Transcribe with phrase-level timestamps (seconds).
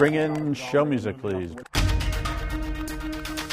[0.00, 1.54] Bring in show music, please.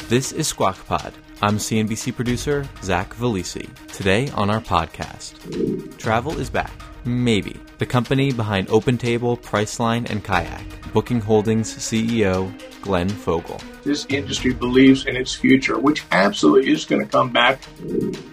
[0.08, 1.12] This is Squawk Pod.
[1.42, 3.68] I'm CNBC producer Zach Vallese.
[3.88, 6.72] Today on our podcast, travel is back.
[7.04, 7.60] Maybe.
[7.76, 10.64] The company behind OpenTable, Priceline, and Kayak.
[10.94, 12.50] Booking Holdings CEO
[12.88, 13.60] Glenn Fogel.
[13.84, 17.60] This industry believes in its future, which absolutely is going to come back.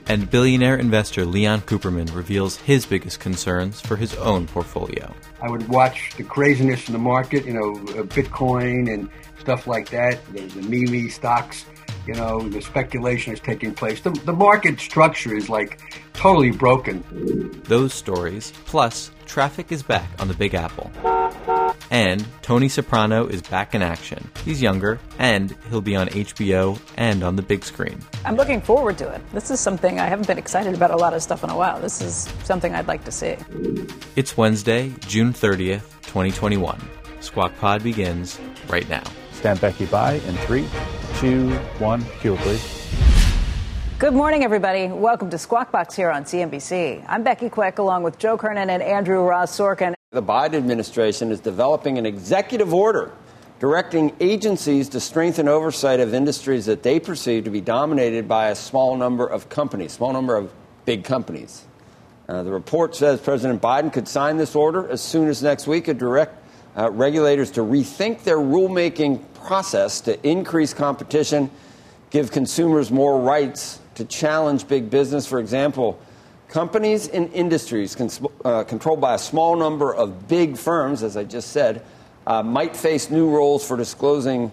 [0.07, 5.13] And billionaire investor Leon Cooperman reveals his biggest concerns for his own portfolio.
[5.41, 9.09] I would watch the craziness in the market, you know, uh, Bitcoin and
[9.41, 11.65] stuff like that, the, the meme stocks
[12.07, 13.99] you know, the speculation is taking place.
[13.99, 15.79] The, the market structure is like
[16.13, 17.03] totally broken.
[17.63, 20.91] Those stories, plus traffic is back on the Big Apple.
[21.91, 24.27] And Tony Soprano is back in action.
[24.43, 27.99] He's younger, and he'll be on HBO and on the big screen.
[28.25, 29.21] I'm looking forward to it.
[29.31, 31.79] This is something I haven't been excited about a lot of stuff in a while.
[31.79, 33.35] This is something I'd like to see.
[34.15, 36.81] It's Wednesday, June 30th, 2021.
[37.19, 39.03] Squawk Pod begins right now.
[39.33, 40.67] Stand Becky by in three,
[41.17, 42.03] two, one.
[42.21, 42.81] Cue, please.
[43.97, 44.87] Good morning, everybody.
[44.87, 47.05] Welcome to Squawk Box here on CNBC.
[47.07, 49.93] I'm Becky Quick, along with Joe Kernan and Andrew Ross Sorkin.
[50.15, 53.11] The Biden administration is developing an executive order
[53.59, 58.55] directing agencies to strengthen oversight of industries that they perceive to be dominated by a
[58.55, 60.53] small number of companies, small number of
[60.85, 61.65] big companies.
[62.29, 65.89] Uh, the report says President Biden could sign this order as soon as next week
[65.89, 66.41] and direct
[66.77, 71.51] uh, regulators to rethink their rulemaking process to increase competition,
[72.09, 75.27] give consumers more rights to challenge big business.
[75.27, 75.99] For example,
[76.49, 77.95] companies and industries
[78.43, 81.83] uh, controlled by a small number of big firms, as I just said,
[82.27, 84.51] uh, might face new rules for disclosing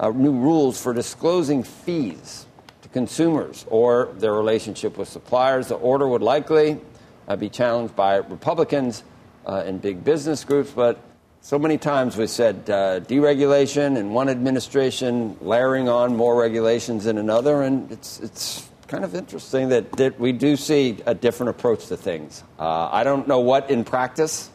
[0.00, 2.46] uh, new rules for disclosing fees
[2.80, 5.68] to consumers or their relationship with suppliers.
[5.68, 6.80] The order would likely
[7.28, 9.04] uh, be challenged by Republicans
[9.46, 10.98] uh, and big business groups, but
[11.42, 17.18] so many times we said uh, deregulation in one administration, layering on more regulations in
[17.18, 21.86] another, and it's, it's kind of interesting that, that we do see a different approach
[21.86, 22.42] to things.
[22.58, 24.50] Uh, I don't know what in practice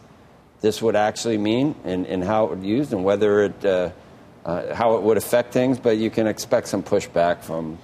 [0.60, 3.92] this would actually mean and, and how it would be used and whether it, uh,
[4.44, 7.78] uh, how it would affect things, but you can expect some pushback from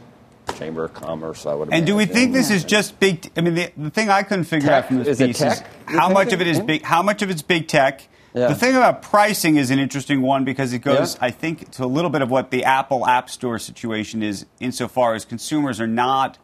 [0.58, 1.46] Chamber of Commerce.
[1.46, 1.74] I would.
[1.74, 3.32] And do we think this is just big?
[3.38, 4.84] I mean, the, the thing I couldn't figure tech?
[4.84, 6.82] out from this is piece is how much of it is big.
[6.82, 8.08] How much of it's big tech?
[8.34, 8.48] Yeah.
[8.48, 11.26] The thing about pricing is an interesting one because it goes, Yeah.
[11.26, 15.16] I think, to a little bit of what the Apple App Store situation is, insofar
[15.16, 16.38] as consumers are not.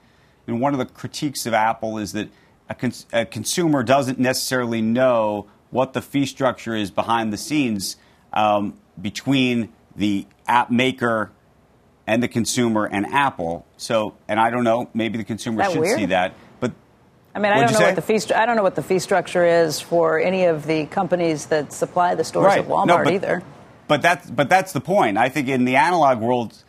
[0.48, 2.30] And one of the critiques of Apple is that
[2.70, 7.96] a, cons- a consumer doesn't necessarily know what the fee structure is behind the scenes
[8.34, 11.32] um, between the app maker
[12.06, 13.66] and the consumer and Apple.
[13.78, 15.98] So, and I don't know, maybe the consumer should weird?
[16.00, 16.34] see that.
[17.38, 17.92] But I mean, I What'd don't know say?
[17.92, 18.14] what the fee.
[18.16, 21.72] Stru- I don't know what the fee structure is for any of the companies that
[21.72, 22.60] supply the stores right.
[22.60, 23.44] at Walmart No, but, either.
[23.88, 25.18] But that's but that's the point.
[25.18, 26.64] I think in the analog world,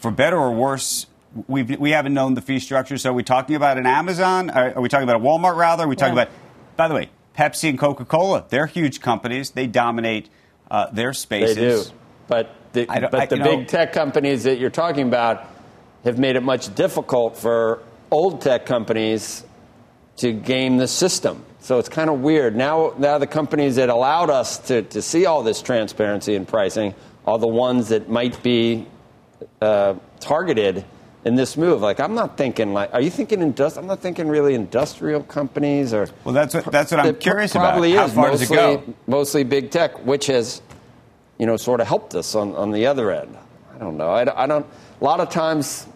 [0.00, 1.06] for better or worse,
[1.46, 2.96] we we haven't known the fee structure.
[2.96, 4.50] So are we talking about an Amazon?
[4.50, 5.56] Are, are we talking about a Walmart?
[5.56, 6.22] Rather, are we talking Yeah.
[6.22, 6.34] about?
[6.76, 8.44] By the way, Pepsi and Coca Cola.
[8.48, 9.50] They're huge companies.
[9.50, 10.30] They dominate
[10.70, 11.82] uh, their They do.
[12.26, 15.06] But the, I don't- but I- the you big know- tech companies that you're talking
[15.06, 15.44] about
[16.04, 17.80] have made it much difficult for
[18.10, 19.44] old tech companies
[20.16, 21.44] to game the system.
[21.60, 22.54] So it's kind of weird.
[22.54, 26.94] Now, now the companies that allowed us to, to see all this transparency in pricing
[27.26, 28.86] are the ones that might be
[29.62, 30.84] uh, targeted
[31.24, 31.80] in this move.
[31.80, 35.94] Like, I'm not thinking like, are you thinking industri- I'm not thinking really industrial companies
[35.94, 36.08] or.
[36.24, 37.70] Well, that's what that's what I'm curious about.
[37.70, 38.94] probably How is far does it mostly, go?
[39.06, 40.60] mostly big tech, which has,
[41.38, 43.36] you know, sort of helped us on, on the other end.
[43.74, 44.10] I don't know.
[44.10, 44.66] I, I don't.
[45.00, 45.86] A lot of times,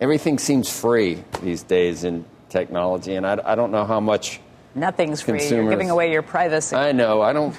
[0.00, 4.40] everything seems free these days in technology, and I, I don't know how much.
[4.74, 5.46] Nothing's free.
[5.48, 6.76] You're giving away your privacy.
[6.76, 7.20] I know.
[7.20, 7.54] I don't.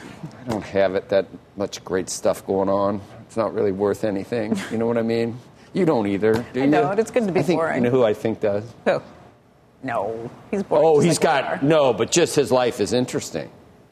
[0.45, 3.01] I don't have it that much great stuff going on.
[3.27, 4.57] It's not really worth anything.
[4.71, 5.37] You know what I mean?
[5.73, 6.71] You don't either, do I you?
[6.71, 6.99] don't.
[6.99, 7.83] It's good to be I think, boring.
[7.83, 8.63] You know who I think does?
[8.85, 9.01] Who?
[9.83, 10.85] No, he's boring.
[10.85, 13.49] Oh, just he's like got no, but just his life is interesting.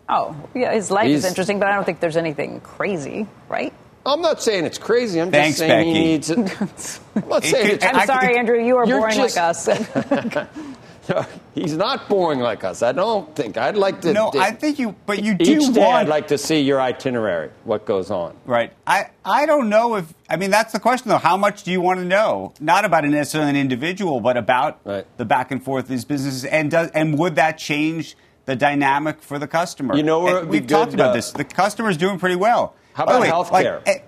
[0.07, 3.73] Oh, yeah, his life is interesting, but I don't think there's anything crazy, right?
[4.05, 5.21] I'm not saying it's crazy.
[5.21, 5.93] I'm Thanks, just saying Becky.
[5.93, 6.37] he needs it.
[7.15, 8.63] I'm not saying could- it's I'm I- sorry, Andrew.
[8.63, 9.67] You are You're boring just- like us.
[11.55, 12.81] He's not boring like us.
[12.81, 13.57] I don't think.
[13.57, 14.13] I'd like to.
[14.13, 14.95] No, I think you.
[15.05, 15.95] But you do each day, want.
[15.95, 17.49] I'd like to see your itinerary.
[17.63, 18.35] What goes on?
[18.45, 18.73] Right.
[18.87, 21.17] I, I don't know if I mean that's the question though.
[21.17, 22.53] How much do you want to know?
[22.59, 25.05] Not about necessarily an individual, but about Right.
[25.17, 28.15] the back and forth of these businesses, and does and would that change
[28.45, 29.95] the dynamic for the customer?
[29.95, 31.31] You know where And it'd we've talked about uh, this.
[31.31, 32.75] The customer's doing pretty well.
[32.93, 33.85] How about healthcare?
[33.85, 33.99] like, eh,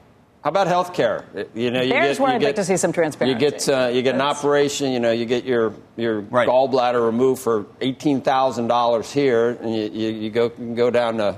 [0.44, 1.24] How about health care?
[1.56, 3.34] You know, you There's get, where you I'd get, like to see some transparency.
[3.45, 4.92] You get uh, you get an operation.
[4.92, 6.48] You know, you get your your Right.
[6.50, 10.92] gallbladder removed for eighteen thousand dollars here, and you, you, you go you can go
[10.92, 11.36] down to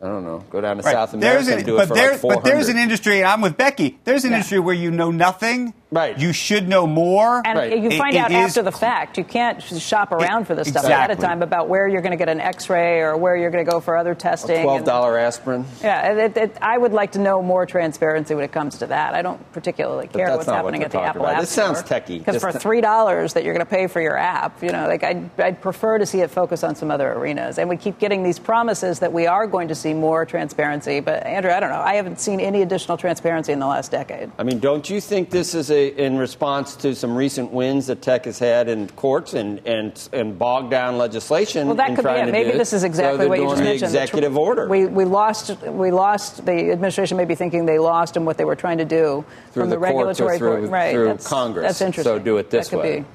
[0.00, 0.92] I don't know, go down to right.
[0.92, 2.78] South America There's an- and do it but for there, like four but there's an
[2.78, 3.98] industry, and I'm with Becky.
[4.04, 4.36] There's an Yeah.
[4.36, 5.74] industry where you know nothing.
[5.90, 6.18] Right.
[6.18, 7.40] You should know more.
[7.46, 7.78] And Right.
[7.78, 9.16] you It- find it out is- after the fact.
[9.16, 12.18] You can't shop around for this stuff ahead of time about where you're going to
[12.18, 14.62] get an X-ray or where you're going to go for other testing.
[14.64, 15.64] Twelve and- aspirin.
[15.82, 19.14] Yeah, it, it, I would like to know more transparency when it comes to that.
[19.14, 21.34] I don't particularly care what's not what happening at the talking Apple about.
[21.36, 21.98] App This sounds Store.
[22.00, 22.18] techie.
[22.18, 24.86] Because for the- three dollars that you're going to pay for your app, you know,
[24.86, 27.58] like I'd, I'd prefer to see it focus on some other arenas.
[27.58, 31.00] And we keep getting these promises that we are going to see more transparency.
[31.00, 31.80] But Andrew, I don't know.
[31.80, 34.30] I haven't seen any additional transparency in the last decade.
[34.38, 38.02] I mean, don't you think this is a in response to some recent wins that
[38.02, 41.66] tech has had in courts and and and bogged down legislation?
[41.66, 42.30] Well, that could be it.
[42.30, 43.88] Maybe this is exactly they're what you just the mentioned.
[43.94, 44.68] Executive order.
[44.68, 45.62] We, we lost.
[45.62, 46.44] We lost.
[46.44, 49.62] The administration may be thinking they lost and what they were trying to do Through
[49.62, 50.92] from the the, regulatory through- right?
[50.92, 51.66] through that's, Congress.
[51.66, 52.12] That's interesting.
[52.12, 53.00] So do it this way.
[53.00, 53.06] Be.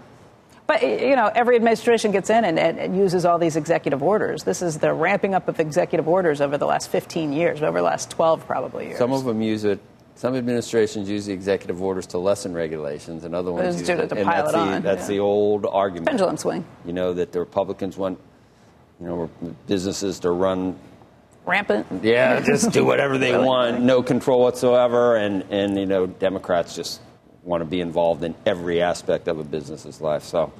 [0.73, 4.43] But you know, every administration gets in and, and, uses all these executive orders.
[4.43, 7.83] This is the ramping up of executive orders over the last 15 years, over the
[7.83, 8.97] last 12 probably years.
[8.97, 9.79] Some of them use it.
[10.15, 13.99] Some administrations use the executive orders to lessen regulations, and other ones use it.
[13.99, 15.07] it to and pile that's it the, on, That's yeah.
[15.07, 16.07] the old argument.
[16.07, 18.19] pendulum swing, You know that the Republicans want,
[18.99, 19.29] you know,
[19.67, 20.75] businesses to run
[21.45, 21.85] rampant.
[22.03, 23.45] Yeah, just do whatever they Really?
[23.45, 27.01] want, no control whatsoever, and and you know Democrats just
[27.43, 30.23] want to be involved in every aspect of a business's life.
[30.23, 30.51] So,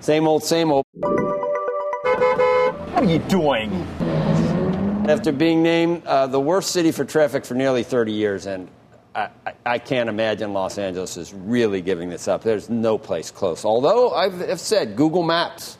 [0.00, 0.84] same old, same old.
[0.94, 3.70] What are you doing?
[5.08, 8.68] After being named uh, the worst city for traffic for nearly 30 years, and
[9.14, 12.42] I, I, I can't imagine Los Angeles is really giving this up.
[12.42, 13.64] There's no place close.
[13.64, 15.78] Although I've, I've said Google Maps,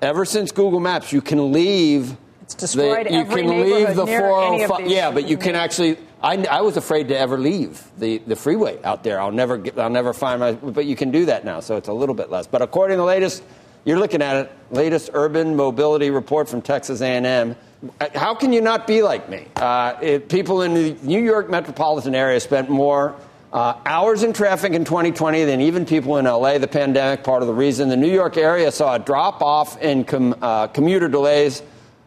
[0.00, 2.16] ever since Google Maps, you can leave.
[2.42, 4.78] It's destroyed the, you every can leave neighborhood the near any of 405.
[4.84, 5.98] these- Yeah, but you can actually.
[6.22, 9.20] I, I was afraid to ever leave the, the freeway out there.
[9.20, 10.52] I'll never get, I'll never find my.
[10.52, 12.46] But you can do that now, so it's a little bit less.
[12.46, 13.42] But according to the latest,
[13.84, 17.56] you're looking at it, latest urban mobility report from Texas A&M.
[18.00, 19.46] uh, How can you not be like me?
[19.56, 23.16] Uh, it, people in the New York metropolitan area spent more
[23.52, 26.58] uh, hours in traffic in 2020 than even people in LA.
[26.58, 27.88] The pandemic, part of the reason.
[27.88, 31.62] The New York area saw a drop off in com, uh, commuter delays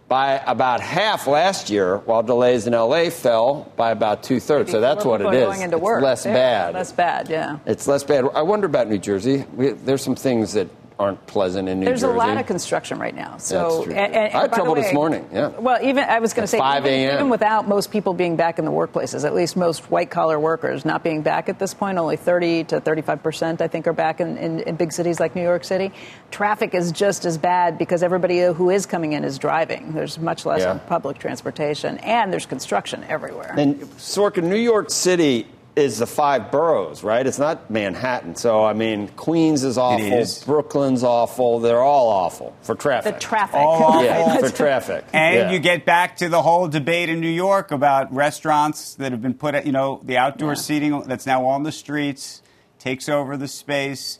[0.08, 4.72] by about half last year, while delays in LA fell by about two thirds.
[4.72, 5.46] So that's what it is.
[5.46, 6.04] Going into it's work.
[6.04, 6.74] less Yeah, bad.
[6.76, 7.30] Less bad.
[7.30, 7.60] Yeah.
[7.66, 8.26] It's less bad.
[8.36, 9.46] I wonder about New Jersey.
[9.54, 12.14] We, there's some things that aren't pleasant in New There's Jersey.
[12.14, 13.38] There's a lot of construction right now.
[13.38, 15.48] So and- and- I had trouble this morning, yeah.
[15.50, 17.14] Well, even I was going to say 5 even, a.m..
[17.16, 20.86] even without most people being back in the workplaces, at least most white collar workers
[20.86, 24.22] not being back at this point, only 30 to 35 percent I think are back
[24.22, 25.92] in, in, in big cities like New York City.
[26.32, 29.94] Traffic is just as bad because everybody who is coming in is driving.
[29.94, 30.72] There's much less Yeah.
[30.72, 33.54] on public transportation, and there's construction everywhere.
[33.58, 37.26] And Sorkin, New York City is the five boroughs, right?
[37.28, 38.36] It's not Manhattan.
[38.36, 40.44] So I mean, Queens is awful, is.
[40.44, 41.60] Brooklyn's awful.
[41.60, 43.16] They're all awful for traffic.
[43.16, 43.60] the traffic.
[43.60, 43.60] traffic.
[43.62, 45.04] Oh, yeah, for traffic.
[45.12, 45.52] And Yeah.
[45.52, 49.34] you get back to the whole debate in New York about restaurants that have been
[49.34, 50.56] put at, you know, the outdoor Yeah.
[50.56, 52.42] seating that's now on the streets
[52.80, 54.18] takes over the space.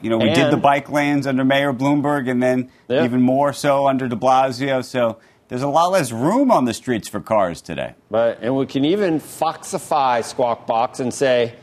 [0.00, 3.04] You know, we did the bike lanes under Mayor Bloomberg and then Yeah.
[3.04, 4.84] even more so under de Blasio.
[4.84, 5.18] So
[5.52, 7.92] there's a lot less room on the streets for cars today.
[8.08, 11.54] Right, and we can even foxify Squawk Box and say,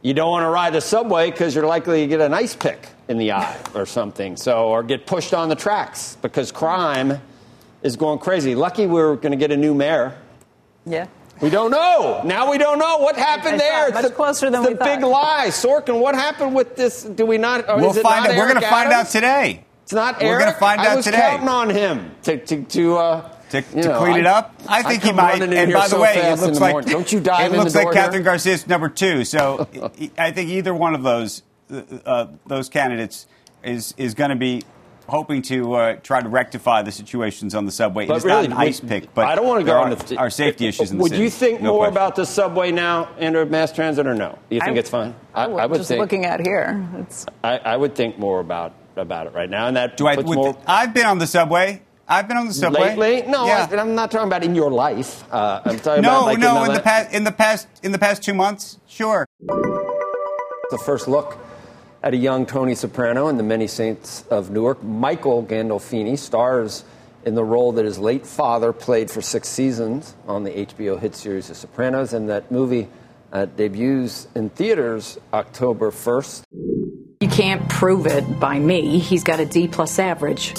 [0.00, 2.88] you don't want to ride the subway because you're likely to get an ice pick
[3.06, 4.38] in the eye or something.
[4.38, 7.20] So, or get pushed on the tracks because crime
[7.82, 8.54] is going crazy.
[8.54, 10.16] Lucky we're going to get a new mayor.
[10.86, 11.06] yeah.
[11.42, 12.22] We don't know.
[12.24, 13.88] Now we don't know what happened It's there.
[13.90, 14.86] not much the, closer than the we thought.
[14.86, 16.00] big lie, Sorkin.
[16.00, 17.02] What happened with this?
[17.02, 17.68] Do we not?
[17.68, 18.38] Or We'll is it find not out.
[18.38, 19.64] We're going to find out today.
[19.84, 20.46] It's not We're Eric.
[20.46, 21.18] gonna find out I out was today.
[21.18, 22.96] counting on him to to to.
[22.96, 25.40] Uh, To, to know, clean it up, I think he might.
[25.40, 27.78] And by the so way, it looks like don't you dive it in looks the
[27.78, 28.22] like door Kathryn here?
[28.22, 29.24] Garcia is number two.
[29.24, 29.68] So
[30.18, 33.26] I think either one of those uh, uh, those candidates
[33.62, 34.62] is is going to be
[35.06, 38.06] hoping to uh, try to rectify the situations on the subway.
[38.06, 39.90] But it's really, not an ice would- pick, but I don't want to go on
[39.90, 41.02] the are safety issues in the subway.
[41.02, 41.22] Would city.
[41.22, 41.92] you think No more question.
[41.96, 44.38] about the subway now, Andrew, mass transit, or no?
[44.50, 45.14] You think I- it's fine?
[45.34, 46.00] I, would, I would just think.
[46.00, 46.88] looking at here.
[46.98, 50.14] It's, I, I would think more about about it right now, and that Do I?
[50.16, 50.56] puts more.
[50.66, 51.82] I've been on the subway.
[52.06, 53.66] I've been on the subway Lately, no, Yeah.
[53.70, 55.24] I, am not talking about in your life.
[55.32, 56.64] Uh, I'm talking about no, like no.
[56.64, 59.26] in, In the past, in the past, in the past two months, sure.
[59.40, 61.38] the first look
[62.02, 64.82] at a young Tony Soprano in The Many Saints of Newark.
[64.82, 66.84] Michael Gandolfini stars
[67.24, 71.14] in the role that his late father played for six seasons on the HBO hit
[71.14, 72.88] series The Sopranos, and that movie
[73.32, 76.42] uh, debuts in theaters October 1st.
[77.20, 78.98] You can't prove it by me.
[78.98, 80.52] He's got a D plus average.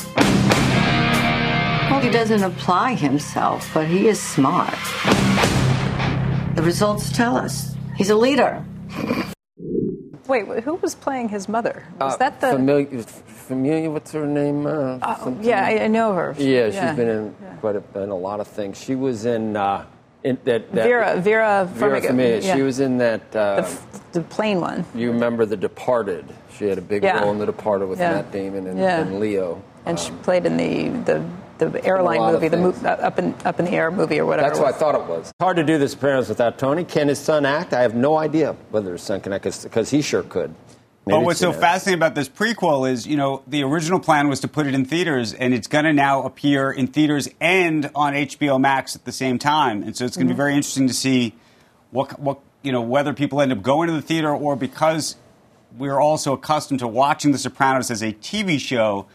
[1.90, 4.74] Well, he doesn't apply himself, but he is smart.
[6.56, 8.64] The results tell us he's a leader.
[10.28, 11.84] Wait, who was playing his mother?
[12.02, 12.52] Was Uh, that the?
[12.52, 13.92] familiar, familiar?
[13.92, 14.66] What's her name?
[14.66, 16.34] Uh, Uh, yeah, I, I know her.
[16.38, 18.78] Yeah, she's been in quite a, in a lot of things.
[18.82, 19.86] She was in, uh,
[20.24, 22.10] in that, that Vera Vera Vera Farmiga.
[22.10, 22.44] Farmiga.
[22.44, 22.56] Yeah.
[22.56, 23.22] She was in that.
[23.36, 24.84] Uh, the, f- the plain one.
[24.96, 26.26] you remember The Departed?
[26.58, 27.22] She had a big Yeah.
[27.22, 28.14] role in The Departed with Yeah.
[28.14, 29.02] Matt Damon and, Yeah.
[29.02, 29.62] and Leo.
[29.86, 31.22] And she played in the the,
[31.58, 34.48] the airline movie, the mo- uh, up in up in the air movie or whatever.
[34.50, 35.32] That's what I thought it was.
[35.40, 36.84] Hard to do The Sopranos without Tony.
[36.84, 37.74] Can his son act?
[37.74, 40.54] I have no idea whether his son can act because he sure could.
[41.08, 44.40] Maybe But what's so fascinating about this prequel is, you know, the original plan was
[44.40, 48.14] to put it in theaters, and it's going to now appear in theaters and on
[48.16, 49.84] HBO Max at the same time.
[49.84, 50.36] And so it's going to Mhm.
[50.36, 51.36] be very interesting to see
[51.92, 55.16] what, what, you know, whether people end up going to the theater or because
[55.78, 59.06] we're also accustomed to watching The Sopranos as a TV show,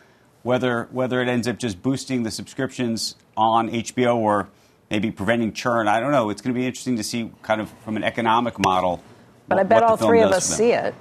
[0.43, 4.49] whether whether it ends up just boosting the subscriptions on HBO or
[4.91, 5.87] maybe preventing churn.
[5.89, 6.31] I don't know.
[6.31, 9.03] It's going to be interesting to see, kind of from an economic model.
[9.49, 10.95] But I bet all three of us see it.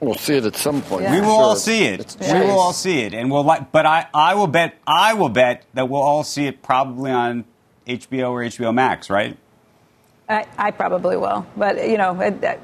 [0.00, 1.04] We'll see it at some point.
[1.04, 1.14] Yeah.
[1.14, 1.42] We will Sure.
[1.44, 2.00] all see it.
[2.00, 2.44] It's We Chase.
[2.44, 3.72] will all see it, and we'll like.
[3.72, 7.44] But I, I will bet, I will bet that we'll all see it probably on
[7.86, 9.38] HBO or HBO Max, right?
[10.28, 12.58] I, I probably will, but you know, it, I,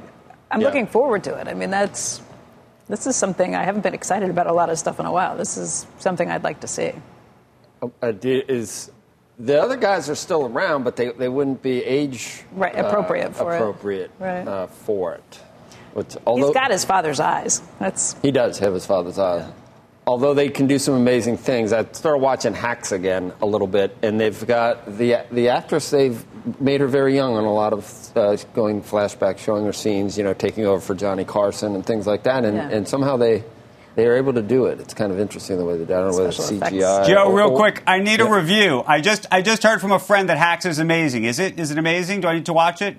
[0.51, 0.67] I'm Yeah.
[0.67, 1.49] looking forward to it.
[1.49, 2.21] I mean, that's
[2.89, 5.37] this is something I haven't been excited about a lot of stuff in a while.
[5.37, 6.93] This is something I'd like to see.
[7.83, 8.91] Uh, is
[9.39, 13.33] the other guys are still around, but they, they wouldn't be age Right, appropriate uh,
[13.33, 13.57] for it.
[13.57, 14.47] appropriate Right.
[14.47, 15.41] uh, for it.
[15.95, 17.61] Which, although He's got his father's eyes.
[17.79, 19.51] That's he does have his father's eyes.
[20.04, 23.97] Although they can do some amazing things, I started watching Hacks again a little bit,
[24.02, 25.90] and they've got the the actress.
[25.90, 26.25] They've
[26.61, 30.25] made her very young on a lot of uh, going flashback, showing her scenes, you
[30.25, 32.68] know, taking over for Johnny Carson and things like that, and, Yeah.
[32.71, 33.44] and somehow they
[33.94, 34.80] they are able to do it.
[34.80, 35.97] It's kind of interesting the way they do it.
[35.97, 36.73] I don't know whether it's Special effects.
[36.75, 37.06] CGI.
[37.06, 38.82] Joe, or- real or- quick, I need a review.
[38.85, 41.25] I just, I just heard from a friend that Hacks is amazing.
[41.25, 41.61] Is it?
[41.61, 42.23] Is it amazing?
[42.23, 42.97] Do I need to watch it?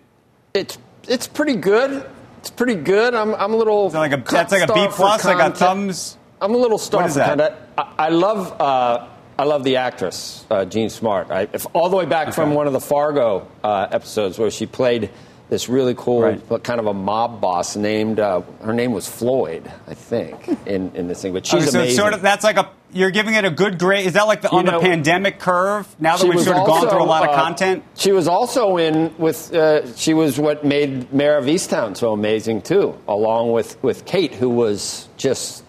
[0.54, 0.78] It's
[1.10, 2.06] it's pretty good.
[2.40, 3.14] It's pretty good.
[3.14, 3.88] I'm I'm a little.
[3.88, 6.18] Is that like a, that's like a B plus, like a thumbs.
[6.44, 7.70] I'm a little starved What is that?
[7.78, 9.08] I, I love uh,
[9.40, 11.32] I love the actress uh, Jean Smart.
[11.32, 14.66] I, if, all the way back from one of the Fargo uh, episodes where she
[14.66, 15.10] played
[15.50, 16.64] this really cool Right.
[16.64, 21.08] kind of a mob boss named uh, her name was Floyd, I think, in, in
[21.08, 21.34] this thing.
[21.34, 21.98] But she's Okay, so amazing.
[21.98, 22.70] sort of that's like a.
[22.92, 24.06] You're giving it a good grade.
[24.06, 25.88] Is that like the on know, the pandemic curve?
[26.00, 27.84] Now that we've sort of gone through a lot of uh, content.
[27.96, 29.52] She was also in with.
[29.54, 34.34] Uh, she was what made Mare of Easttown so amazing too, along with with Kate,
[34.36, 35.63] who was just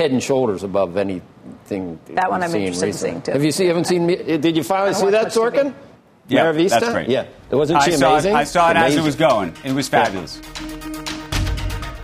[0.00, 2.00] head and shoulders above anything.
[2.14, 3.32] That one we've I'm seen interested in seeing, too.
[3.32, 3.66] Have you seen?
[3.68, 4.06] Haven't seen?
[4.06, 5.50] me- Did you finally see that, much TV.
[5.52, 5.74] Sorkin?
[6.28, 7.08] Yeah, Mare of that's great.
[7.08, 8.32] Yeah, wasn't she I saw amazing?
[8.32, 8.36] it.
[8.36, 9.52] I saw it as it was going.
[9.64, 10.40] It was fabulous.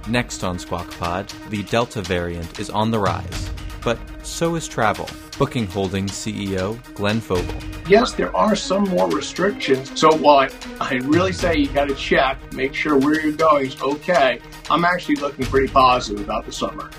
[0.09, 3.50] Next on Squawk Pod, the Delta variant is on the rise,
[3.83, 5.09] but so is travel.
[5.38, 7.55] Booking Holdings CEO Glenn Fogel.
[7.88, 9.99] Yes, there are some more restrictions.
[9.99, 10.50] So while I,
[10.81, 14.85] I really say you got to check, make sure where you're going is okay, I'm
[14.85, 16.91] actually looking pretty positive about the summer.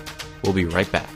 [0.48, 1.06] We'll be right back.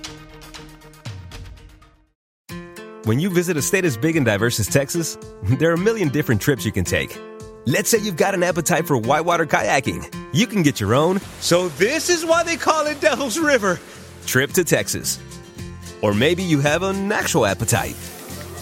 [3.05, 6.11] When you visit a state as big and diverse as Texas, there are a million
[6.11, 7.19] different trips you can take.
[7.65, 10.15] Let's say you've got an appetite for whitewater kayaking.
[10.35, 11.19] You can get your own.
[11.41, 13.81] So this is why they call it Devil's River.
[14.27, 15.19] Trip to Texas.
[16.03, 17.97] Or maybe you have an actual appetite.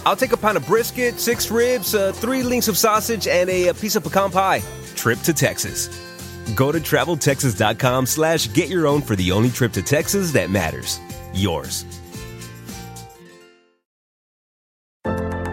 [0.07, 3.69] I'll take a pound of brisket, six ribs, uh, three links of sausage, and a,
[3.69, 4.63] a piece of pecan pie.
[4.95, 5.89] Trip to Texas.
[6.55, 11.01] Go to traveltexas.com slash get your own for the only trip to Texas that matters.
[11.35, 11.85] Yours.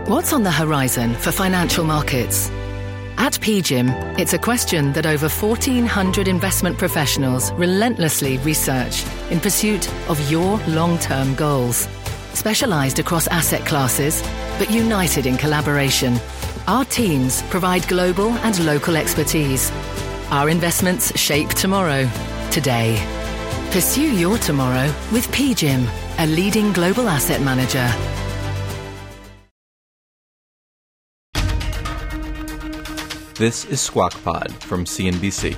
[0.07, 2.49] What's on the horizon for financial markets?
[3.17, 10.31] At PGIM, it's a question that over 1,400 investment professionals relentlessly research in pursuit of
[10.31, 11.89] your long term goals.
[12.33, 14.21] Specialized across asset classes,
[14.57, 16.17] but united in collaboration,
[16.67, 19.71] our teams provide global and local expertise.
[20.29, 22.09] Our investments shape tomorrow,
[22.51, 23.01] today.
[23.71, 25.87] Pursue your tomorrow with PGIM,
[26.19, 27.87] a leading global asset manager.
[33.35, 35.55] This is Squawk Pod from CNBC.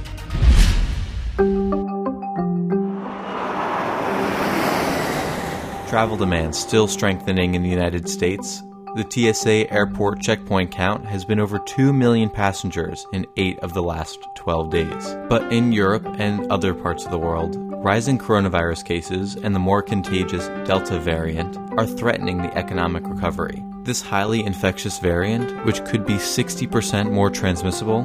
[5.89, 8.61] Travel demand still strengthening in the United States.
[8.99, 13.81] The TSA airport checkpoint count has been over 2 million passengers in 8 of the
[13.81, 15.15] last 12 days.
[15.29, 19.81] But in Europe and other parts of the world, Rising coronavirus cases and the more
[19.81, 23.63] contagious Delta variant are threatening the economic recovery.
[23.83, 28.01] This highly infectious variant, which could be 60% more transmissible,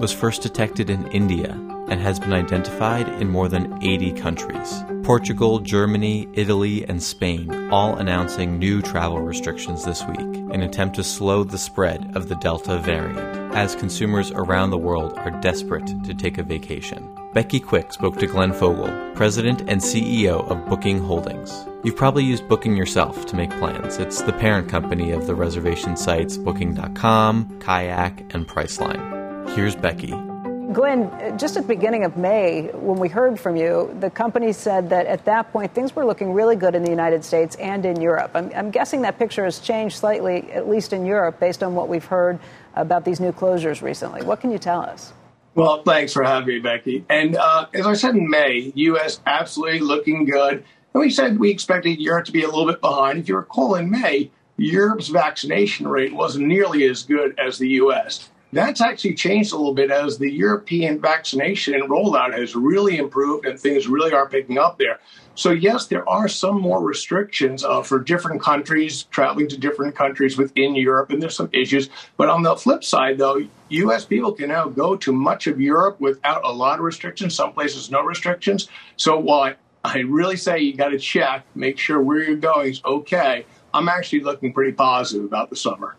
[0.00, 4.84] was first detected in India and has been identified in more than 80 countries.
[5.02, 10.96] Portugal, Germany, Italy, and Spain all announcing new travel restrictions this week in an attempt
[10.96, 15.86] to slow the spread of the Delta variant, as consumers around the world are desperate
[16.04, 17.08] to take a vacation.
[17.32, 21.66] Becky Quick spoke to Glenn Fogel, President and CEO of Booking Holdings.
[21.84, 23.98] You've probably used Booking yourself to make plans.
[23.98, 29.48] It's the parent company of the reservation sites Booking.com, Kayak, and Priceline.
[29.54, 30.27] Here's Becky.
[30.72, 34.90] Glenn, just at the beginning of May, when we heard from you, the company said
[34.90, 38.02] that at that point things were looking really good in the United States and in
[38.02, 38.32] Europe.
[38.34, 41.88] I'm, I'm, guessing that picture has changed slightly, at least in Europe, based on what
[41.88, 42.38] we've heard
[42.76, 44.22] about these new closures recently.
[44.22, 45.14] What can you tell us?
[45.54, 47.04] Well, thanks for having me, Becky.
[47.08, 49.20] And uh, as I said in May, U.S.
[49.24, 50.64] absolutely looking good.
[50.92, 53.18] And we said we expected Europe to be a little bit behind.
[53.18, 58.28] If you recall, in May, Europe's vaccination rate wasn't nearly as good as the U.S.
[58.50, 63.60] That's actually changed a little bit as the European vaccination rollout has really improved and
[63.60, 65.00] things really are picking up there.
[65.34, 70.36] So, yes, there are some more restrictions uh, for different countries, traveling to different countries
[70.36, 71.90] within Europe, and there's some issues.
[72.16, 74.04] But on the flip side, though, U.S.
[74.04, 77.90] people can now go to much of Europe without a lot of restrictions, some places
[77.90, 78.68] no restrictions.
[78.96, 82.70] So, while I, I really say you got to check, make sure where you're going
[82.70, 85.96] is okay, I'm actually looking pretty positive about the summer.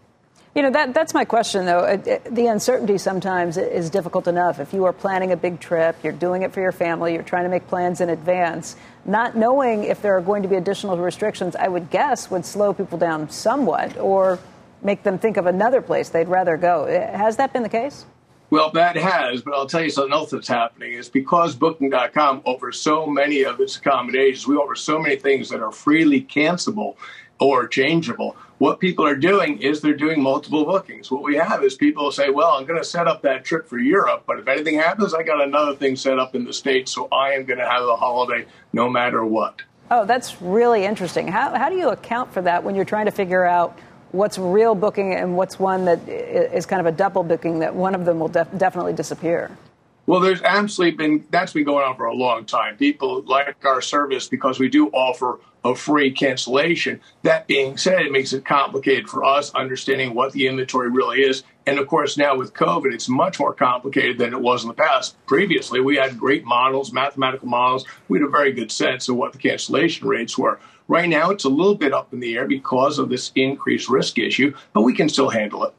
[0.56, 1.84] You know, that, that's my question, though.
[1.84, 4.60] It, it, the uncertainty sometimes is difficult enough.
[4.60, 7.44] If you are planning a big trip, you're doing it for your family, you're trying
[7.44, 8.76] to make plans in advance,
[9.06, 12.74] not knowing if there are going to be additional restrictions, I would guess would slow
[12.74, 14.40] people down somewhat or
[14.82, 16.88] make them think of another place they'd rather go.
[16.88, 18.06] Has that been the case?
[18.50, 22.80] Well, that has, but I'll tell you something else that's happening is because Booking.com offers
[22.80, 26.96] so many of its accommodations, we offer so many things that are freely cancelable
[27.40, 28.36] or changeable.
[28.60, 31.10] What people are doing is they're doing multiple bookings.
[31.10, 33.80] What we have is people say, well, I'm going to set up that trip for
[33.80, 37.08] Europe, but if anything happens, I got another thing set up in the States, so
[37.10, 39.62] I am going to have a holiday no matter what.
[39.90, 41.30] Oh, that's really interesting.
[41.30, 43.80] How, how do you account for that when you're trying to figure out
[44.12, 47.96] what's real booking and what's one that is kind of a double booking that one
[47.96, 49.58] of them will def- definitely disappear?
[50.06, 52.76] Well, there's absolutely been that's been going on for a long time.
[52.78, 57.02] People like our service because we do offer a free cancellation.
[57.24, 61.44] That being said, it makes it complicated for us understanding what the inventory really is.
[61.66, 64.74] And of course, now with COVID, it's much more complicated than it was in the
[64.74, 65.16] past.
[65.26, 67.86] Previously, we had great models, mathematical models.
[68.08, 70.60] We had a very good sense of what the cancellation rates were.
[70.88, 74.18] Right now, it's a little bit up in the air because of this increased risk
[74.18, 75.74] issue, but we can still handle it.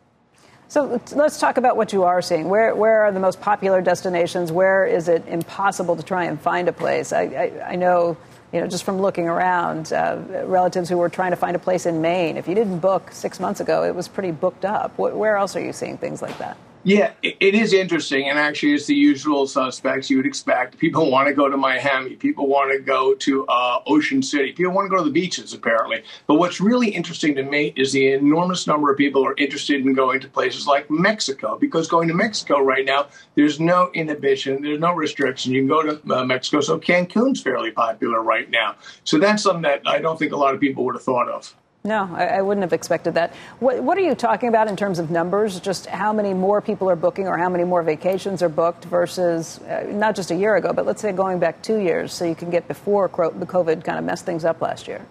[0.68, 2.48] So let's talk about what you are seeing.
[2.48, 4.52] Where, where are the most popular destinations?
[4.52, 7.12] Where is it impossible to try and find a place?
[7.12, 8.16] I, I, I know,
[8.52, 11.86] you know, just from looking around, uh, relatives who were trying to find a place
[11.86, 12.36] in Maine.
[12.36, 14.98] If you didn't book six months ago, it was pretty booked up.
[14.98, 16.56] Where else are you seeing things like that?
[16.82, 20.78] Yeah, it is interesting, and actually, it's the usual suspects you would expect.
[20.78, 22.16] People want to go to Miami.
[22.16, 24.52] People want to go to uh, Ocean City.
[24.52, 26.02] People want to go to the beaches, apparently.
[26.26, 29.92] But what's really interesting to me is the enormous number of people are interested in
[29.92, 34.80] going to places like Mexico, because going to Mexico right now, there's no inhibition, there's
[34.80, 35.52] no restriction.
[35.52, 38.76] You can go to uh, Mexico, so Cancun's fairly popular right now.
[39.04, 41.54] So that's something that I don't think a lot of people would have thought of.
[41.82, 43.32] No, I, I, wouldn't have expected that.
[43.58, 45.58] What, what, are you talking about in terms of numbers?
[45.60, 49.60] Just how many more people are booking or how many more vacations are booked versus
[49.60, 52.34] uh, not just a year ago, but let's say going back two years so you
[52.34, 55.06] can get before the COVID kind of messed things up last year?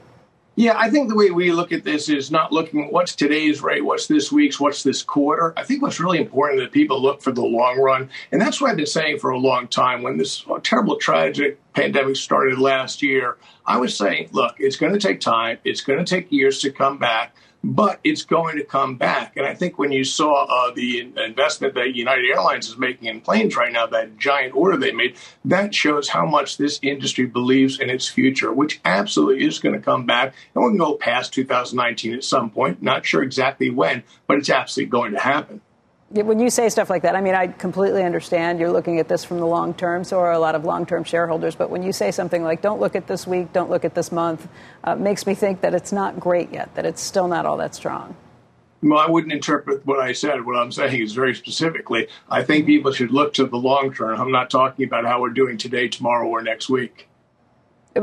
[0.60, 3.64] Yeah, I think the way we look at this is not looking at what's today's
[3.64, 5.54] rate, what's this week's, what's this quarter.
[5.56, 8.10] I think what's really important that people look for the long run.
[8.34, 10.02] And that's what I've been saying for a long time.
[10.02, 15.00] When this terrible, tragic pandemic started last year, I was saying, look, it's going to
[15.00, 18.96] take time, it's going to take years to come back but it's going to come
[18.96, 19.36] back.
[19.36, 23.22] And I think when you saw uh, the investment that United Airlines is making in
[23.22, 27.80] planes right now, that giant order they made, that shows how much this industry believes
[27.80, 30.34] in its future, which absolutely is going to come back.
[30.56, 32.82] And we can go past 2019 at some point.
[32.82, 35.62] Not sure exactly when, but it's absolutely going to happen
[36.12, 39.24] when you say stuff like that, I mean, I completely understand you're looking at this
[39.24, 41.56] from the long term, so are a lot of long term shareholders.
[41.56, 44.12] But when you say something like, don't look at this week, don't look at this
[44.12, 44.48] month,
[44.84, 47.76] uh, makes me think that it's not great yet, that it's still not all that
[47.76, 48.16] strong.
[48.82, 50.46] Well, I wouldn't interpret what I said.
[50.46, 54.20] What I'm saying is very specifically, I think people should look to the long term.
[54.20, 57.09] I'm not talking about how we're doing today, tomorrow, or next week.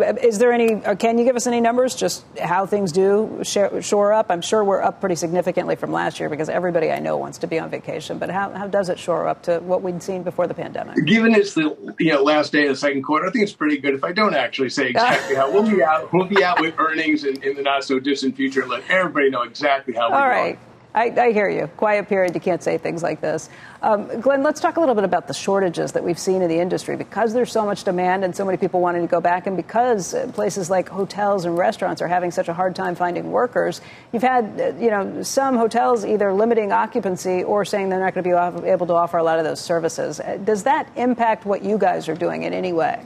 [0.02, 4.12] Is there any, or can you give us any numbers, just how things do shore
[4.12, 4.26] up?
[4.30, 7.46] I'm sure we're up pretty significantly from last year because everybody I know wants to
[7.46, 10.46] be on vacation, but how, how does it shore up to what we'd seen before
[10.46, 11.04] the pandemic?
[11.06, 13.78] Given it's the you know last day of the second quarter, I think it's pretty
[13.78, 15.50] good if I don't actually say exactly how.
[15.50, 18.62] We'll be out, we'll be out with earnings in, in the not so distant future
[18.62, 20.54] and let everybody know exactly how we're All right.
[20.54, 20.75] going.
[20.96, 21.66] I, I, hear you.
[21.76, 23.50] Quiet period, you can't say things like this.
[23.82, 26.58] Um, Glenn, let's talk a little bit about the shortages that we've seen in the
[26.58, 29.58] industry because there's so much demand and so many people wanting to go back, and
[29.58, 33.82] because places like hotels and restaurants are having such a hard time finding workers.
[34.10, 38.24] You've had, uh, you know, some hotels either limiting occupancy or saying they're not going
[38.24, 40.18] to be able to offer a lot of those services.
[40.18, 43.04] Uh, does that impact what you guys are doing in any way?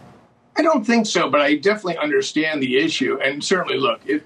[0.56, 3.18] I don't think so, but I definitely understand the issue.
[3.20, 4.24] And certainly, look, it,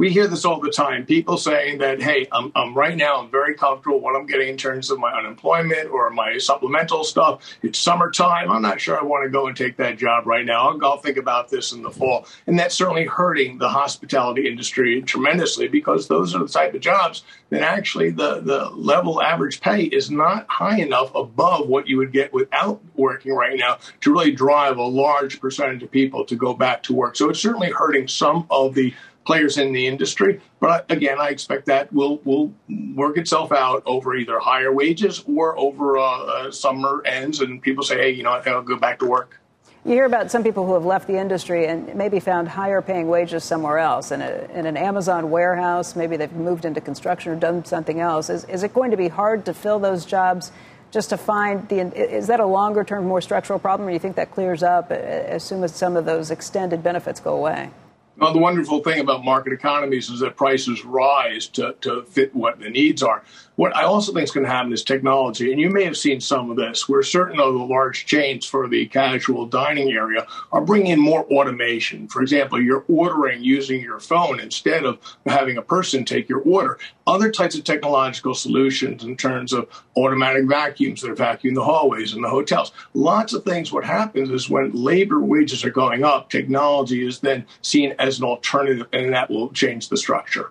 [0.00, 1.04] we hear this all the time.
[1.04, 4.56] People saying that, hey, I'm, I'm, right now, I'm very comfortable what I'm getting in
[4.56, 7.42] terms of my unemployment or my supplemental stuff.
[7.62, 8.50] It's summertime.
[8.50, 10.70] I'm not sure I want to go and take that job right now.
[10.70, 12.26] I'll, I'll think about this in the fall.
[12.46, 17.22] And that's certainly hurting the hospitality industry tremendously because those are the type of jobs
[17.50, 22.12] that actually the, the level average pay is not high enough above what you would
[22.12, 26.54] get without working right now to really drive a large percentage of people to go
[26.54, 27.16] back to work.
[27.16, 28.94] So it's certainly hurting some of the
[29.30, 30.40] players in the industry.
[30.58, 32.52] But again, I expect that will will
[32.96, 37.84] work itself out over either higher wages or over uh, uh, summer ends, and people
[37.84, 39.40] say, hey, you know, I'll go back to work.
[39.84, 43.08] You hear about some people who have left the industry and maybe found higher paying
[43.08, 45.94] wages somewhere else in, a, in an Amazon warehouse.
[45.94, 48.30] Maybe they've moved into construction or done something else.
[48.30, 50.50] Is, is it going to be hard to fill those jobs
[50.90, 51.78] just to find the.
[51.96, 54.90] Is that a longer term, more structural problem, or do you think that clears up
[54.90, 57.70] as soon as some of those extended benefits go away?
[58.20, 62.60] Well, the wonderful thing about market economies is that prices rise to, to fit what
[62.60, 63.22] the needs are.
[63.56, 66.20] What I also think is going to happen is technology, and you may have seen
[66.20, 70.62] some of this, where certain of the large chains for the casual dining area are
[70.62, 72.08] bringing in more automation.
[72.08, 76.78] For example, you're ordering using your phone instead of having a person take your order.
[77.06, 82.14] Other types of technological solutions in terms of automatic vacuums that are vacuuming the hallways
[82.14, 82.72] in the hotels.
[82.94, 83.72] Lots of things.
[83.72, 88.24] What happens is when labor wages are going up, technology is then seen as an
[88.24, 90.50] alternative, and that will change the structure.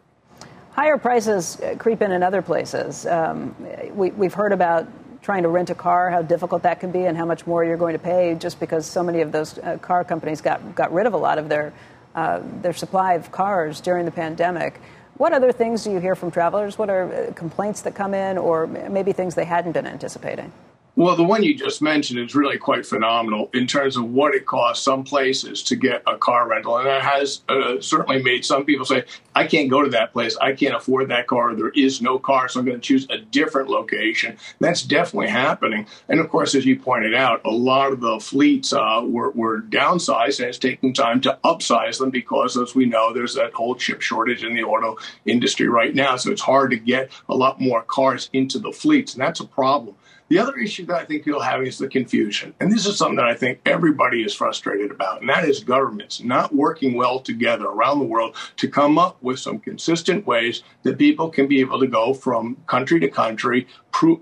[0.71, 3.05] Higher prices creep in in other places.
[3.05, 3.55] Um,
[3.93, 4.87] we, we've heard about
[5.21, 7.77] trying to rent a car, how difficult that can be, and how much more you're
[7.77, 11.05] going to pay just because so many of those uh, car companies got, got rid
[11.05, 11.73] of a lot of their,
[12.15, 14.79] uh, their supply of cars during the pandemic.
[15.17, 16.77] What other things do you hear from travelers?
[16.77, 20.53] What are uh, complaints that come in, or maybe things they hadn't been anticipating?
[20.99, 24.45] Well, the one you just mentioned is really quite phenomenal in terms of what it
[24.45, 26.77] costs some places to get a car rental.
[26.77, 30.35] And that has uh, certainly made some people say, I can't go to that place.
[30.41, 31.55] I can't afford that car.
[31.55, 34.35] There is no car, so I'm going to choose a different location.
[34.59, 35.87] That's definitely happening.
[36.09, 39.61] And of course, as you pointed out, a lot of the fleets uh, were, were
[39.61, 43.75] downsized, and it's taking time to upsize them because, as we know, there's that whole
[43.75, 46.17] chip shortage in the auto industry right now.
[46.17, 49.47] So it's hard to get a lot more cars into the fleets, and that's a
[49.47, 49.95] problem.
[50.29, 52.53] The other issue that I think people have is the confusion.
[52.59, 56.21] And this is something that I think everybody is frustrated about, and that is governments
[56.21, 60.99] not working well together around the world to come up with some consistent ways that
[60.99, 63.67] people can be able to go from country to country.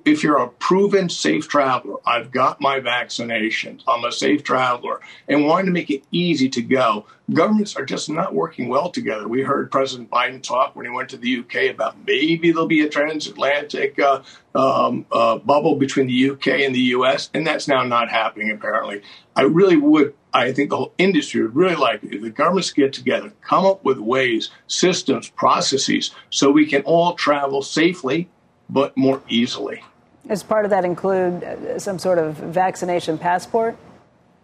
[0.06, 5.46] If you're a proven safe traveler, I've got my vaccinations, I'm a safe traveler, and
[5.46, 9.28] wanting to make it easy to go, governments are just not working well together.
[9.28, 12.86] We heard President Biden talk when he went to the UK about maybe there'll be
[12.86, 14.24] a transatlantic uh,
[14.56, 19.02] um, uh, bubble between the UK and the US, and that's now not happening apparently.
[19.36, 20.16] I really would.
[20.34, 23.66] I think the whole industry would really like it if the governments get together, come
[23.66, 28.30] up with ways, systems, processes, so we can all travel safely
[28.70, 29.84] but more easily.
[30.28, 33.78] Does part of that include uh, some sort of vaccination passport?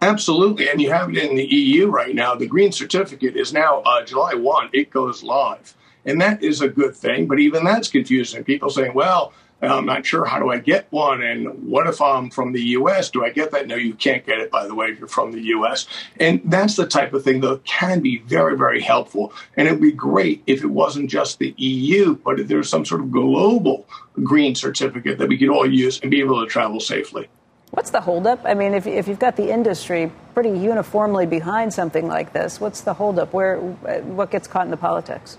[0.00, 2.34] Absolutely, and you have it in the EU right now.
[2.34, 5.74] The green certificate is now uh, July 1, it goes live.
[6.04, 8.44] And that is a good thing, but even that's confusing.
[8.44, 9.32] People saying, well,
[9.66, 13.10] I'm not sure how do I get one, and what if I'm from the U.S.?
[13.10, 13.66] Do I get that?
[13.66, 14.50] No, you can't get it.
[14.50, 15.86] By the way, if you're from the U.S.,
[16.18, 19.32] and that's the type of thing that can be very, very helpful.
[19.56, 23.00] And it'd be great if it wasn't just the EU, but if there's some sort
[23.00, 23.86] of global
[24.22, 27.28] green certificate that we could all use and be able to travel safely.
[27.70, 28.40] What's the holdup?
[28.44, 32.82] I mean, if, if you've got the industry pretty uniformly behind something like this, what's
[32.82, 33.32] the holdup?
[33.32, 35.38] Where what gets caught in the politics?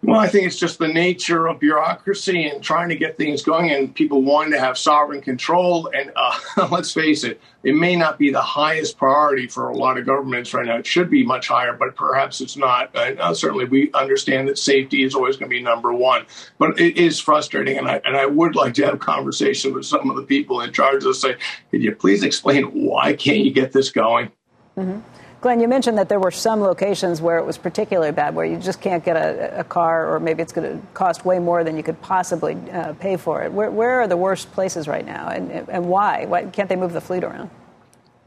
[0.00, 3.72] Well, I think it's just the nature of bureaucracy and trying to get things going,
[3.72, 5.90] and people wanting to have sovereign control.
[5.92, 9.98] And uh, let's face it, it may not be the highest priority for a lot
[9.98, 10.76] of governments right now.
[10.76, 12.94] It should be much higher, but perhaps it's not.
[12.94, 16.26] And uh, certainly, we understand that safety is always going to be number one.
[16.58, 20.08] But it is frustrating, and I and I would like to have conversations with some
[20.10, 21.34] of the people in charge to say,
[21.72, 24.30] "Could you please explain why can't you get this going?"
[24.76, 25.00] Mm-hmm.
[25.40, 28.56] Glenn, you mentioned that there were some locations where it was particularly bad, where you
[28.56, 31.76] just can't get a, a car, or maybe it's going to cost way more than
[31.76, 33.52] you could possibly uh, pay for it.
[33.52, 36.26] Where, where, are the worst places right now, and, and why?
[36.26, 37.50] Why can't they move the fleet around?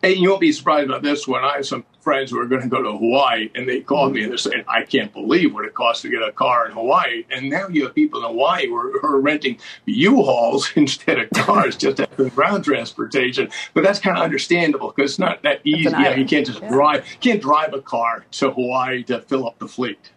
[0.04, 1.44] And you won't be surprised about this one.
[1.44, 4.24] I have some friends who are going to go to Hawaii, and they called me
[4.24, 7.26] and they're saying, "I can't believe what it costs to get a car in Hawaii."
[7.30, 11.30] And now you have people in Hawaii who are, who are renting U-Hauls instead of
[11.32, 13.50] cars just to have ground transportation.
[13.76, 15.84] But that's kind of understandable because it's not that easy.
[15.84, 16.70] You, know, you can't just yeah.
[16.70, 20.12] drive can't drive a car to Hawaii to fill up the fleet.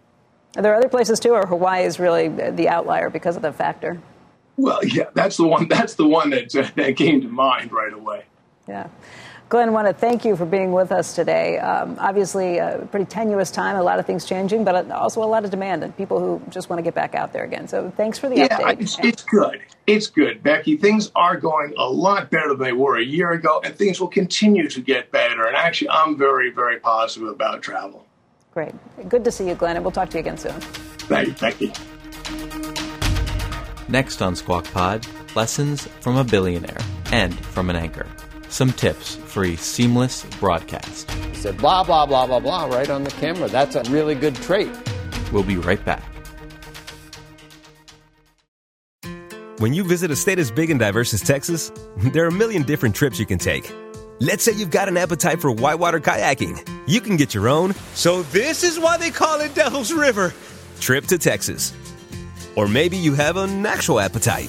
[0.57, 4.01] Are there other places too, or Hawaii is really the outlier because of the factor?
[4.57, 5.69] Well, yeah, that's the one.
[5.69, 8.25] That's the one that uh, that came to mind right away.
[8.69, 8.89] Yeah.
[9.49, 11.59] Glenn, I want to thank you for being with us today.
[11.59, 15.45] Um, obviously, a pretty tenuous time, a lot of things changing, but also a lot
[15.45, 17.69] of demand and people who just want to get back out there again.
[17.69, 18.81] So thanks for the yeah, update.
[18.81, 19.61] It's, it's good.
[19.87, 20.77] It's good, Becky.
[20.77, 24.09] Things are going a lot better than they were a year ago, and things will
[24.09, 25.47] continue to get better.
[25.47, 28.07] And actually, I'm very, very positive about travel.
[28.53, 28.73] Great.
[29.09, 30.53] Good to see you, Glenn, and we'll talk to you again soon.
[30.53, 31.35] Thank you.
[31.35, 31.73] Thank you.
[33.89, 36.81] Next on Squawk Pod, lessons from a billionaire
[37.13, 38.07] and from an anchor
[38.55, 41.11] some tips for a seamless broadcast.
[41.11, 43.49] He said, blah, blah, blah, blah, blah, right on the camera.
[43.49, 44.71] That's a really good trait.
[45.33, 46.05] We'll be right back.
[49.59, 52.63] When you visit a state as big and diverse as Texas, there are a million
[52.63, 53.71] different trips you can take.
[54.21, 56.67] Let's say you've got an appetite for whitewater kayaking.
[56.87, 60.33] You can get your own, so this is why they call it Devil's River,
[60.79, 61.73] trip to Texas.
[62.55, 64.49] Or maybe you have an actual appetite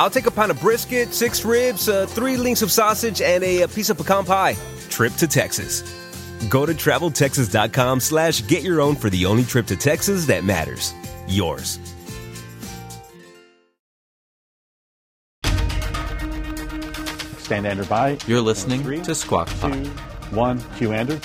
[0.00, 3.62] I'll take a pound of brisket, six ribs, uh, three links of sausage, and a,
[3.62, 4.56] a piece of pecan pie.
[4.88, 5.82] Trip to Texas.
[6.48, 10.92] Go to traveltexas.com slash get your own for the only trip to Texas that matters.
[11.28, 11.78] Yours.
[17.38, 18.18] Stand Andrew by.
[18.26, 19.74] You're listening Three, to Squawk Pod.
[19.74, 19.90] Two,
[20.34, 21.20] one, Q Andrew.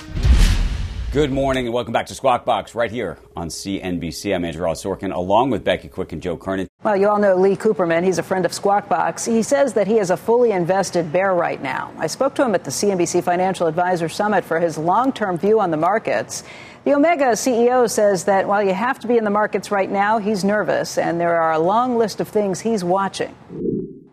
[1.14, 4.36] Good morning and welcome back to Squawk Box right here on CNBC.
[4.36, 6.68] I'm Andrew Ross Sorkin along with Becky Quick and Joe Kernan.
[6.84, 8.04] Well, you all know Lee Cooperman.
[8.04, 9.24] He's a friend of Squawk Box.
[9.24, 11.94] He says that he is a fully invested bear right now.
[11.98, 15.62] I spoke to him at the CNBC Financial Advisor Summit for his long term view
[15.62, 16.44] on the markets.
[16.84, 20.18] The Omega CEO says that while you have to be in the markets right now,
[20.18, 23.34] he's nervous, and there are a long list of things he's watching.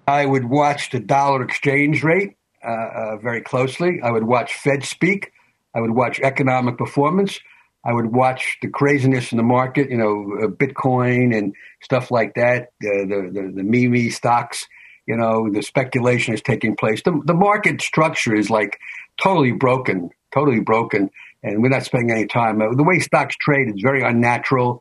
[0.06, 4.00] I would watch the dollar exchange rate uh, uh, very closely.
[4.00, 5.32] I would watch Fed speak.
[5.74, 7.40] I would watch economic performance.
[7.84, 12.34] I would watch the craziness in the market, you know, uh, Bitcoin and stuff like
[12.34, 14.66] that, uh, the, the, the meme stocks,
[15.06, 17.02] you know, the speculation is taking place.
[17.02, 18.78] The, the market structure is like
[19.22, 21.10] totally broken, totally broken.
[21.42, 22.62] And we're not spending any time.
[22.62, 24.80] Uh, the way stocks trade is very unnatural.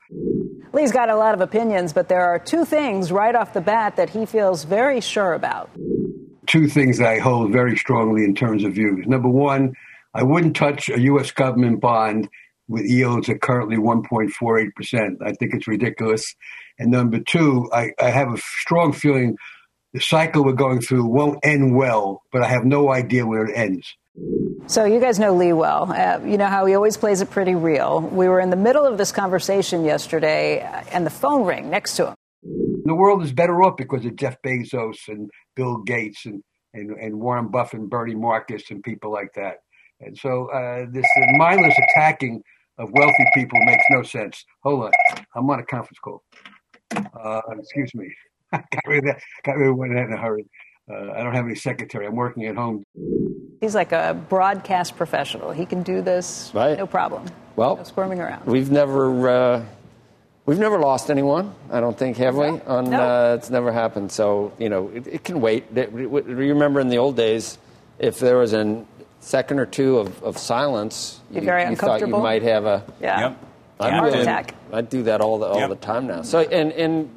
[0.72, 3.98] Lee's got a lot of opinions, but there are two things right off the bat
[3.98, 5.70] that he feels very sure about.
[6.48, 9.06] Two things that I hold very strongly in terms of views.
[9.06, 9.74] Number one,
[10.14, 11.32] I wouldn't touch a U.S.
[11.32, 12.30] government bond
[12.68, 15.18] with yields at currently 1.48%.
[15.22, 16.36] I think it's ridiculous.
[16.80, 19.38] And number two, I, I have a strong feeling
[19.94, 23.56] the cycle we're going through won't end well, but I have no idea where it
[23.56, 23.96] ends.
[24.68, 25.92] So you guys know Lee well.
[25.92, 28.02] Uh, you know how he always plays it pretty real.
[28.02, 31.96] We were in the middle of this conversation yesterday, uh, and the phone rang next
[31.98, 32.16] to him.
[32.86, 37.20] The world is better off because of Jeff Bezos and Bill Gates and, and, and
[37.20, 39.58] Warren Buffett and Bernie Marcus and people like that.
[40.06, 42.44] And so uh, this mindless attacking
[42.78, 44.44] of wealthy people makes no sense.
[44.64, 44.92] Hold on,
[45.36, 46.24] I'm on a conference call.
[46.96, 48.14] Uh, excuse me.
[48.52, 49.22] got rid of that.
[49.44, 50.46] Got rid of that in a hurry.
[50.90, 52.06] Uh, I don't have any secretary.
[52.06, 52.84] I'm working at home.
[53.62, 55.52] He's like a broadcast professional.
[55.52, 56.78] He can do this, right.
[56.78, 57.26] no problem.
[57.56, 58.46] Well, no squirming around.
[58.46, 59.30] We've never.
[59.30, 59.66] Uh,
[60.46, 62.48] we've never lost anyone, I don't think, have we?
[62.48, 63.02] On no.
[63.02, 64.12] uh, it's never happened.
[64.12, 65.74] So you know, it, it can wait.
[65.74, 67.58] Do you remember in the old days,
[68.00, 68.86] if there was an
[69.24, 73.20] second or two of, of silence, you, very you thought you might have a yeah.
[73.22, 73.38] Yep.
[73.80, 74.56] I'm Heart really, attack.
[74.72, 75.70] I do that all the all Yep.
[75.70, 76.22] the time now.
[76.22, 77.10] So and and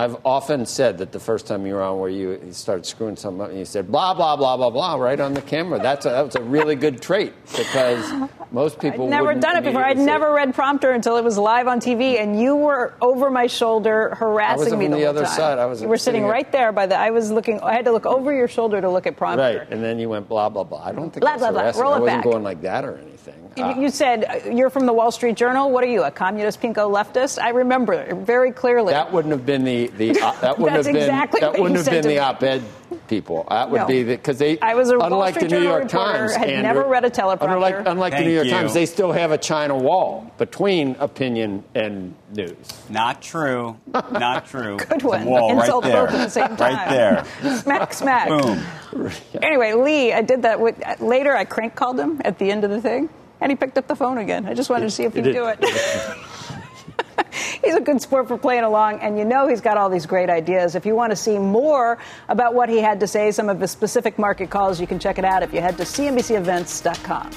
[0.00, 3.42] I've often said that the first time you were on where you, started screwing something
[3.42, 5.78] up and you said blah blah blah blah blah right on the camera.
[5.78, 8.10] That's a, that was a really good trait because
[8.50, 9.84] most people I'd never done it before.
[9.84, 13.30] I'd say- never read prompter until it was live on TV, and you were over
[13.30, 15.36] my shoulder harassing me on the, the other time.
[15.36, 15.58] side.
[15.58, 16.96] I was You were sitting sitting at- right there by the.
[16.96, 17.60] I was looking.
[17.60, 19.42] I had to look over your shoulder to look at prompter.
[19.60, 20.82] Right, and then you went blah blah blah.
[20.84, 21.70] I don't think Blah, blah, blah.
[21.78, 22.24] Roll I it wasn't back.
[22.24, 23.34] going like that or anything.
[23.56, 23.74] You, Ah.
[23.76, 25.70] you said uh, you're from the Wall Street Journal.
[25.72, 27.42] What are you, a communist pinko leftist?
[27.42, 28.92] I remember very clearly.
[28.92, 31.86] That wouldn't have been the, the uh, that wouldn't have been exactly that wouldn't have
[31.86, 32.62] been the op-ed
[33.08, 33.46] people.
[33.48, 33.86] That would No.
[33.86, 34.58] be because they.
[34.60, 36.34] I was a unlike the New York Times.
[36.34, 37.54] had Andrew, never read a teleprompter.
[37.54, 38.52] Unlike, unlike the New York you.
[38.52, 42.56] Times, they still have a China wall between opinion and news.
[42.88, 43.76] Not true.
[43.92, 44.76] Not true.
[44.88, 45.24] Good one.
[45.26, 46.06] wall Insult right there.
[46.06, 46.74] both at the same time.
[46.76, 47.56] Right there.
[47.58, 48.28] smack, smack.
[48.28, 48.62] Boom.
[49.40, 51.34] Anyway, Lee, I did that with, later.
[51.36, 53.08] I crank called him at the end of the thing.
[53.40, 54.46] And he picked up the phone again.
[54.46, 55.58] I just wanted to see if he'd do it.
[57.64, 60.30] he's a good sport for playing along, and you know he's got all these great
[60.30, 60.74] ideas.
[60.74, 63.70] If you want to see more about what he had to say, some of his
[63.70, 67.30] specific market calls, you can check it out if you head to cnbcevents.com.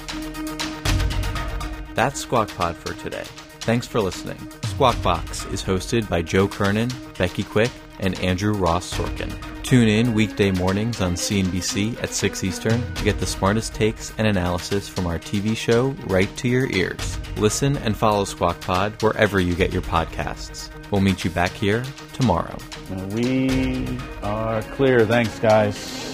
[1.94, 3.24] That's Squawk Pod for today.
[3.60, 4.38] Thanks for listening.
[4.64, 7.70] Squawk Box is hosted by Joe Kernan, Becky Quick,
[8.00, 9.53] and Andrew Ross Sorkin.
[9.64, 14.26] Tune in weekday mornings on CNBC at 6 Eastern to get the smartest takes and
[14.26, 17.18] analysis from our TV show right to your ears.
[17.38, 20.68] Listen and follow Squawk Pod wherever you get your podcasts.
[20.90, 22.58] We'll meet you back here tomorrow.
[23.12, 25.06] We are clear.
[25.06, 26.13] Thanks, guys.